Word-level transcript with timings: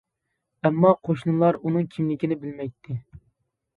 ئەمما 0.69 0.93
قوشنىلار 1.09 1.59
ئۇنىڭ 1.61 1.85
كىملىكىنى 1.97 2.39
بىلمەيتتى. 2.47 2.99